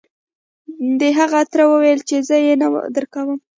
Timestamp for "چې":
2.09-2.15